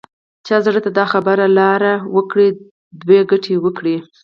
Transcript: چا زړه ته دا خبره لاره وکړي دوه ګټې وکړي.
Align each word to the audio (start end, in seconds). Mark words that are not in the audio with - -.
چا 0.47 0.57
زړه 0.65 0.79
ته 0.85 0.89
دا 0.97 1.05
خبره 1.13 1.45
لاره 1.59 1.93
وکړي 2.15 2.47
دوه 3.01 3.21
ګټې 3.31 3.55
وکړي. 3.65 3.97